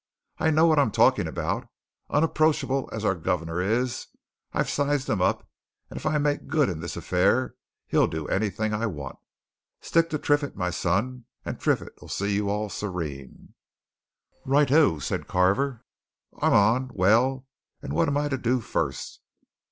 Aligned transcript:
I 0.39 0.49
know 0.49 0.65
what 0.65 0.79
I'm 0.79 0.89
talking 0.89 1.27
about 1.27 1.69
unapproachable 2.09 2.89
as 2.91 3.05
our 3.05 3.13
guv'nor 3.13 3.61
is, 3.61 4.07
I've 4.51 4.67
sized 4.67 5.07
him 5.07 5.21
up, 5.21 5.47
and 5.91 5.97
if 5.97 6.07
I 6.07 6.17
make 6.17 6.47
good 6.47 6.69
in 6.69 6.79
this 6.79 6.97
affair, 6.97 7.53
he'll 7.85 8.07
do 8.07 8.27
anything 8.27 8.73
I 8.73 8.87
want. 8.87 9.19
Stick 9.79 10.09
to 10.09 10.17
Triffitt, 10.17 10.55
my 10.55 10.71
son, 10.71 11.25
and 11.45 11.59
Triffitt'll 11.59 12.07
see 12.09 12.33
you 12.33 12.49
all 12.49 12.67
serene!" 12.67 13.53
"Right 14.43 14.71
oh!" 14.71 14.97
said 14.97 15.27
Carver. 15.27 15.85
"I'm 16.41 16.53
on. 16.53 16.89
Well, 16.95 17.45
and 17.83 17.93
what 17.93 18.07
am 18.07 18.17
I 18.17 18.27
to 18.29 18.39
do, 18.39 18.59
first?" 18.59 19.21